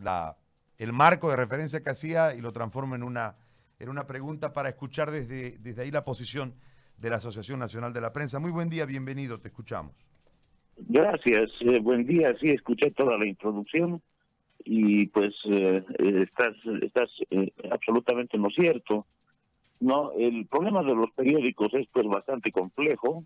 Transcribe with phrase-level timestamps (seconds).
[0.00, 0.36] la,
[0.78, 3.36] el marco de referencia que hacía y lo transformo en una,
[3.78, 6.54] en una pregunta para escuchar desde, desde ahí la posición
[6.98, 8.38] de la Asociación Nacional de la Prensa.
[8.38, 9.92] Muy buen día, bienvenido, te escuchamos.
[10.76, 14.00] Gracias, eh, buen día, sí, escuché toda la introducción
[14.64, 19.06] y pues eh, estás, estás eh, absolutamente no cierto.
[19.80, 23.24] No, el problema de los periódicos es pues bastante complejo,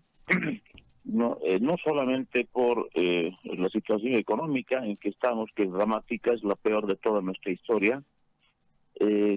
[1.05, 6.43] no, eh, no solamente por la situación económica en que estamos, que es dramática, es
[6.43, 8.03] la peor de toda nuestra historia,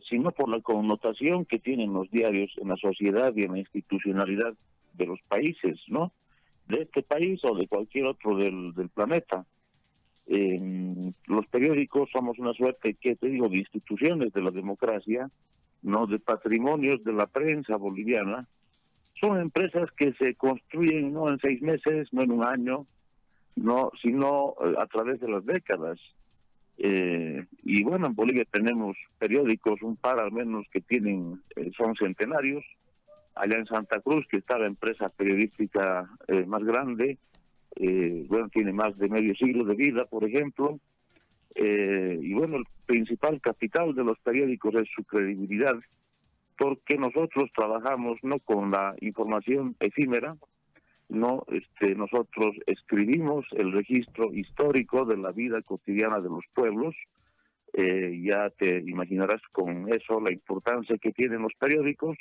[0.09, 4.55] sino por la connotación que tienen los diarios en la sociedad y en la institucionalidad
[4.93, 6.13] de los países, ¿no?
[6.69, 9.45] De este país o de cualquier otro del, del planeta
[11.27, 15.31] los periódicos somos una suerte, que te digo, de instituciones de la democracia,
[15.83, 18.49] no de patrimonios de la prensa boliviana.
[19.21, 22.87] Son empresas que se construyen no en seis meses, no en un año,
[23.57, 25.99] no, sino eh, a través de las décadas.
[26.79, 31.95] Eh, y bueno, en Bolivia tenemos periódicos, un par al menos que tienen, eh, son
[31.97, 32.65] centenarios.
[33.35, 36.09] Allá en Santa Cruz, que está la empresa periodística
[36.47, 37.19] más grande,
[37.77, 40.81] eh, bueno, tiene más de medio siglo de vida, por ejemplo,
[41.55, 45.75] eh, y bueno, el principal capital de los periódicos es su credibilidad,
[46.59, 50.37] porque nosotros trabajamos no con la información efímera,
[51.09, 56.95] no, este, nosotros escribimos el registro histórico de la vida cotidiana de los pueblos,
[57.73, 62.17] eh, ya te imaginarás con eso la importancia que tienen los periódicos,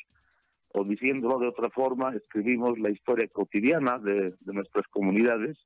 [0.74, 5.58] o diciéndolo de otra forma, escribimos la historia cotidiana de, nuestras comunidades.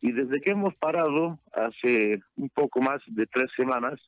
[0.00, 4.00] Y desde que hemos parado hace un poco más de tres semanas,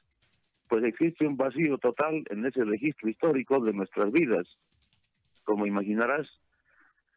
[0.74, 4.44] pues existe un vacío total en ese registro histórico de nuestras vidas.
[5.44, 6.26] Como imaginarás,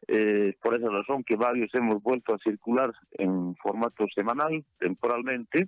[0.06, 5.66] eh, por esa razón que varios hemos vuelto a circular en formato semanal, temporalmente,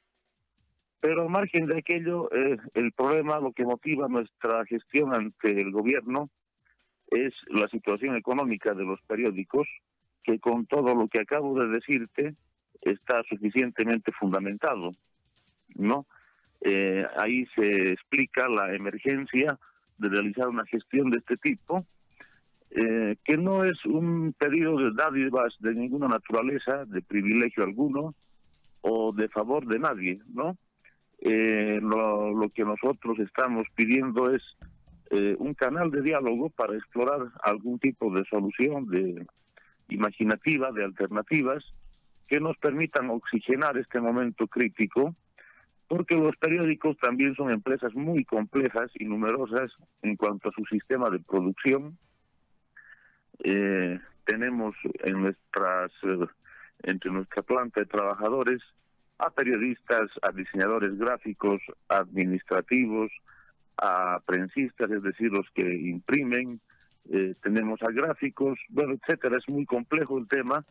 [1.00, 5.72] pero al margen de aquello, eh, el problema, lo que motiva nuestra gestión ante el
[5.72, 6.30] gobierno,
[7.08, 9.66] es la situación económica de los periódicos,
[10.22, 12.36] que con todo lo que acabo de decirte
[12.82, 14.92] está suficientemente fundamentado,
[15.74, 16.06] ¿no?
[16.60, 19.58] Eh, ahí se explica la emergencia
[19.98, 21.86] de realizar una gestión de este tipo,
[22.70, 28.14] eh, que no es un pedido de dádivas de ninguna naturaleza, de privilegio alguno
[28.82, 30.56] o de favor de nadie, ¿no?
[31.20, 34.42] Eh, lo, lo que nosotros estamos pidiendo es
[35.10, 39.26] eh, un canal de diálogo para explorar algún tipo de solución de
[39.88, 41.64] imaginativa, de alternativas
[42.28, 45.16] que nos permitan oxigenar este momento crítico,
[45.90, 51.10] porque los periódicos también son empresas muy complejas y numerosas en cuanto a su sistema
[51.10, 51.98] de producción.
[53.42, 56.26] Eh, tenemos en nuestras eh,
[56.84, 58.62] entre nuestra planta de trabajadores
[59.18, 63.10] a periodistas, a diseñadores gráficos, administrativos,
[63.76, 66.60] a prensistas, es decir, los que imprimen,
[67.10, 69.38] eh, tenemos a gráficos, bueno, etcétera.
[69.38, 70.64] Es muy complejo el tema,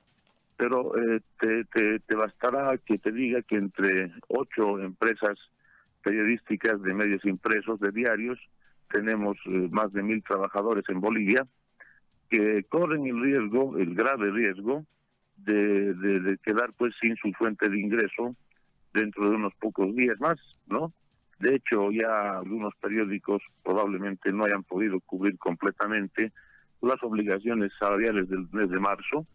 [0.59, 1.21] pero eh,
[2.05, 5.39] te, bastará que te diga que entre ocho empresas
[6.03, 8.37] periodísticas de medios impresos, de diarios,
[8.91, 11.47] tenemos eh, más de mil trabajadores en Bolivia
[12.29, 14.85] que corren el riesgo, el grave riesgo,
[15.37, 18.35] de, de, de quedar pues sin su fuente de ingreso
[18.93, 20.37] dentro de unos pocos días más,
[20.67, 20.91] ¿no?
[21.39, 26.33] De hecho, ya algunos periódicos probablemente no hayan podido cubrir completamente
[26.81, 29.25] las obligaciones salariales del mes de marzo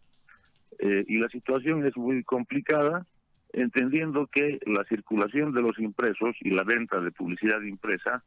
[0.79, 3.05] eh, y la situación es muy complicada,
[3.53, 8.23] entendiendo que la circulación de los impresos y la venta de publicidad impresa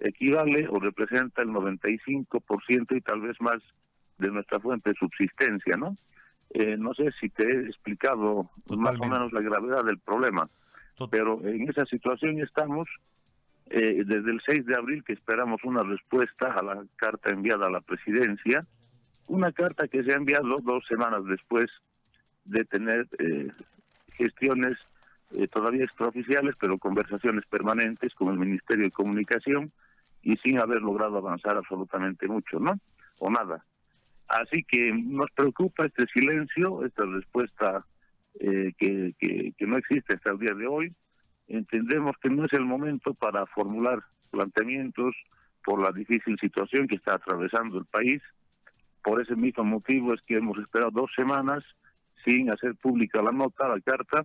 [0.00, 3.62] equivale o representa el 95% y tal vez más
[4.18, 5.96] de nuestra fuente de subsistencia, ¿no?
[6.50, 10.50] Eh, no sé si te he explicado más o menos la gravedad del problema,
[11.10, 12.88] pero en esa situación estamos
[13.70, 17.70] eh, desde el 6 de abril que esperamos una respuesta a la carta enviada a
[17.70, 18.66] la presidencia,
[19.28, 21.70] una carta que se ha enviado dos semanas después
[22.44, 23.48] de tener eh,
[24.14, 24.78] gestiones
[25.32, 29.72] eh, todavía extraoficiales, pero conversaciones permanentes con el Ministerio de Comunicación
[30.22, 32.78] y sin haber logrado avanzar absolutamente mucho, ¿no?
[33.18, 33.64] O nada.
[34.28, 37.84] Así que nos preocupa este silencio, esta respuesta
[38.38, 40.92] que, que no existe hasta el día de hoy
[41.52, 45.14] entendemos que no es el momento para formular planteamientos
[45.64, 48.22] por la difícil situación que está atravesando el país.
[49.04, 51.62] Por ese mismo motivo es que hemos esperado dos semanas
[52.24, 54.24] sin hacer pública la nota, la carta,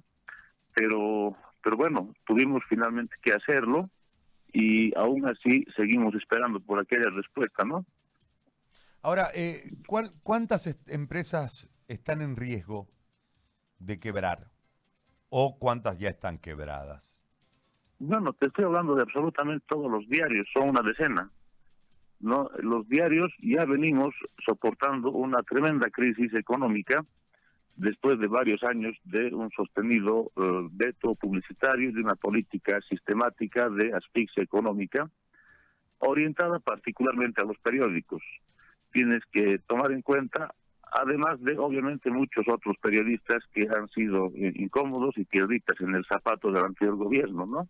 [0.73, 3.89] pero, pero bueno, tuvimos finalmente que hacerlo
[4.53, 7.85] y aún así seguimos esperando por aquella respuesta, ¿no?
[9.01, 9.71] Ahora, eh,
[10.23, 12.87] ¿cuántas empresas están en riesgo
[13.79, 14.47] de quebrar?
[15.29, 17.23] ¿O cuántas ya están quebradas?
[17.99, 21.31] Bueno, te estoy hablando de absolutamente todos los diarios, son una decena.
[22.19, 22.49] ¿no?
[22.59, 24.13] Los diarios ya venimos
[24.45, 27.05] soportando una tremenda crisis económica
[27.77, 33.69] después de varios años de un sostenido eh, veto publicitario y de una política sistemática
[33.69, 35.09] de asfixia económica
[35.99, 38.21] orientada particularmente a los periódicos.
[38.91, 40.53] Tienes que tomar en cuenta,
[40.91, 46.05] además de obviamente muchos otros periodistas que han sido eh, incómodos y piedritas en el
[46.05, 47.69] zapato del anterior gobierno, ¿no?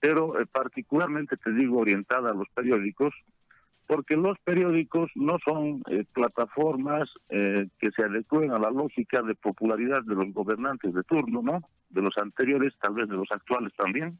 [0.00, 3.14] Pero eh, particularmente te digo orientada a los periódicos,
[3.90, 9.34] porque los periódicos no son eh, plataformas eh, que se adecuen a la lógica de
[9.34, 11.68] popularidad de los gobernantes de turno, ¿no?
[11.88, 14.16] De los anteriores, tal vez de los actuales también,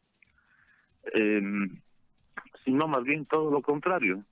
[1.14, 1.80] em,
[2.64, 4.24] sino más bien todo lo contrario.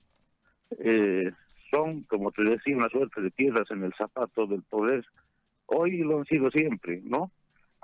[0.80, 1.30] Eh,
[1.70, 5.06] son, como te decía, una suerte de piedras en el zapato del poder.
[5.66, 7.30] Hoy lo han sido siempre, ¿no?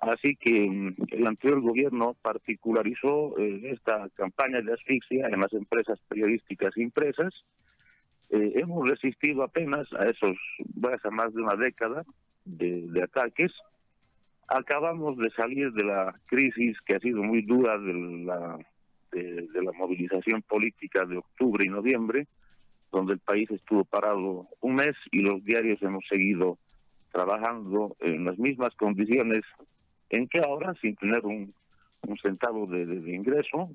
[0.06, 5.98] Así que mm, el anterior gobierno particularizó eh, esta campaña de asfixia en las empresas
[6.08, 7.32] periodísticas impresas.
[8.30, 10.36] Eh, hemos resistido apenas a esos,
[11.04, 12.04] a más de una década
[12.44, 13.52] de, ataques.
[14.48, 18.58] Acabamos de salir de la crisis que ha sido muy dura de la,
[19.12, 22.26] de, de la movilización política de octubre y noviembre,
[22.92, 26.58] donde el país estuvo parado un mes y los diarios hemos seguido
[27.10, 29.42] trabajando en las mismas condiciones
[30.14, 31.54] en que ahora, sin tener un,
[32.22, 32.82] centavo de,
[33.14, 33.70] ingreso,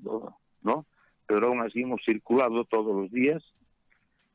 [0.62, 0.86] ¿no?
[1.26, 3.42] Pero aún así hemos circulado todos los días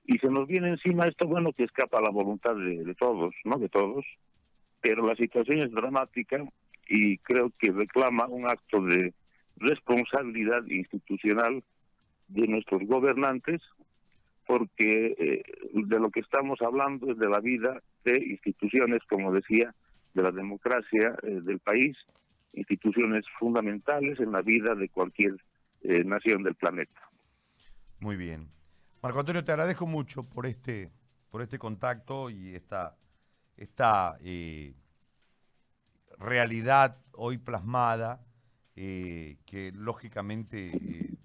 [0.05, 3.57] y se nos viene encima esto, bueno, que escapa a la voluntad de, todos, ¿no?
[3.57, 4.05] De todos,
[4.81, 6.43] pero la situación es dramática
[6.87, 9.13] y creo que reclama un acto de
[9.57, 11.63] responsabilidad institucional
[12.27, 13.61] de nuestros gobernantes,
[14.45, 15.43] porque eh,
[15.73, 19.73] de lo que estamos hablando es de la vida de instituciones, como decía,
[20.15, 21.95] de la democracia eh, del país,
[22.53, 25.35] instituciones fundamentales en la vida de cualquier
[25.81, 26.99] eh, nación del planeta.
[27.99, 28.49] Muy bien.
[29.03, 30.89] Marco Antonio, te agradezco mucho por este,
[31.29, 32.95] por este contacto y esta,
[33.57, 34.73] esta eh,
[36.17, 38.21] realidad hoy plasmada,
[38.75, 41.17] que lógicamente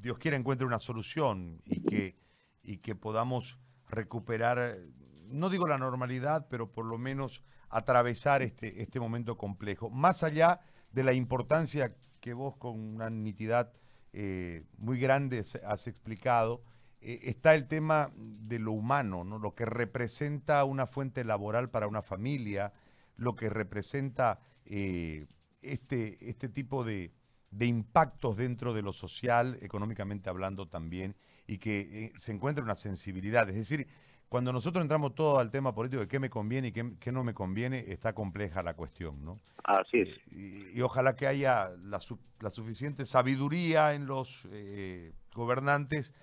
[0.00, 2.16] Dios quiera encuentre una solución y que,
[2.62, 3.58] y que podamos
[3.88, 4.78] recuperar,
[5.26, 9.88] no digo la normalidad, pero por lo menos atravesar este, este momento complejo.
[9.90, 10.60] Más allá
[10.92, 13.72] de la importancia que vos con una nitidad
[14.12, 16.62] eh, muy grande has explicado,
[17.00, 19.38] eh, está el tema de lo humano, ¿no?
[19.38, 22.72] lo que representa una fuente laboral para una familia,
[23.16, 25.26] lo que representa eh,
[25.62, 27.12] este, este tipo de,
[27.50, 33.48] de, impactos dentro de lo social, económicamente hablando también, y que se encuentra una sensibilidad.
[33.48, 33.86] Es decir,
[34.30, 37.34] cuando nosotros entramos todo al tema político de qué me conviene y qué, no me
[37.34, 39.40] conviene, está compleja la cuestión, ¿no?
[39.64, 40.08] Así es.
[40.30, 46.14] Eh, y, ojalá que haya la, suficiente sabiduría en los eh, gobernantes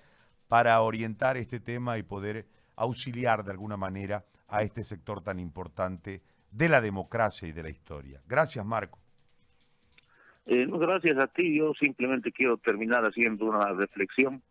[0.48, 2.46] para orientar este tema y poder
[2.76, 7.68] auxiliar de alguna manera a este sector tan importante de la democracia y de la
[7.68, 8.22] historia.
[8.26, 8.98] Gracias, Marco.
[10.46, 11.58] Eh, gracias a ti.
[11.58, 14.42] Yo simplemente quiero terminar haciendo una reflexión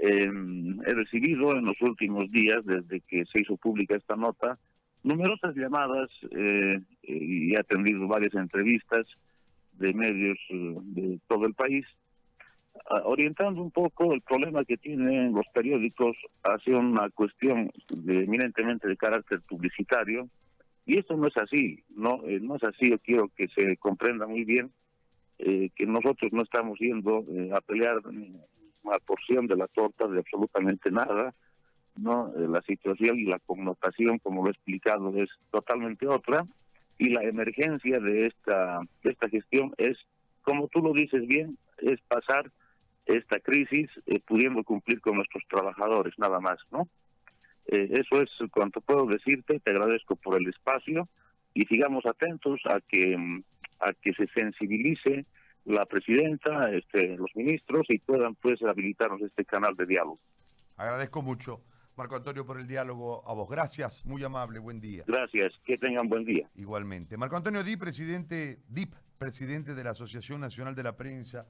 [0.00, 0.30] eh,
[0.86, 4.58] he recibido en los últimos días, desde que se hizo pública esta nota,
[5.04, 9.06] numerosas llamadas eh, y he atendido varias entrevistas
[9.74, 11.86] de medios eh, de todo el país,
[13.04, 18.96] orientando un poco el problema que tienen los periódicos hacia una cuestión de, eminentemente de
[18.96, 20.28] carácter publicitario.
[20.84, 24.26] Y esto no es así, no, eh, no es así, yo quiero que se comprenda
[24.26, 24.72] muy bien
[25.36, 27.96] que nosotros no estamos yendo a pelear
[28.84, 31.34] una porción de la torta de absolutamente nada,
[31.96, 32.28] ¿no?
[32.36, 36.46] Eh, la situación y la connotación, como lo he explicado, es totalmente otra,
[36.98, 39.98] y la emergencia de esta, de esta gestión es,
[40.42, 42.50] como tú lo dices bien, es pasar
[43.06, 46.88] esta crisis eh, pudiendo cumplir con nuestros trabajadores, nada más, ¿no?
[47.66, 51.08] Eh, eso es cuanto puedo decirte, te agradezco por el espacio
[51.54, 53.16] y sigamos atentos a que,
[53.80, 55.24] a que se sensibilice
[55.64, 60.20] la presidenta, este, los ministros y puedan pues habilitarnos este canal de diálogo.
[60.76, 61.62] Agradezco mucho,
[61.96, 63.48] Marco Antonio, por el diálogo a vos.
[63.48, 65.04] Gracias, muy amable, buen día.
[65.06, 66.48] Gracias, que tengan buen día.
[66.56, 67.16] Igualmente.
[67.16, 71.42] Marco Antonio Dip, presidente, DIP, presidente de la Asociación Nacional de la Prensa.